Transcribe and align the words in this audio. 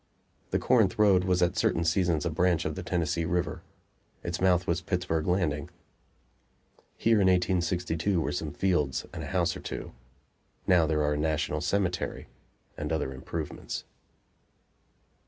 The 0.49 0.57
Corinth 0.57 0.97
road 0.97 1.25
was 1.25 1.43
at 1.43 1.55
certain 1.59 1.83
seasons 1.83 2.25
a 2.25 2.31
branch 2.31 2.65
of 2.65 2.73
the 2.73 2.81
Tennessee 2.81 3.23
River. 3.23 3.61
Its 4.23 4.41
mouth 4.41 4.65
was 4.65 4.81
Pittsburg 4.81 5.27
Landing. 5.27 5.69
Here 6.97 7.21
in 7.21 7.27
1862 7.27 8.19
were 8.19 8.31
some 8.31 8.51
fields 8.51 9.05
and 9.13 9.21
a 9.21 9.27
house 9.27 9.55
or 9.55 9.59
two; 9.61 9.91
now 10.65 10.87
there 10.87 11.03
are 11.03 11.13
a 11.13 11.17
national 11.17 11.61
cemetery 11.61 12.25
and 12.75 12.91
other 12.91 13.13
improvements. 13.13 13.83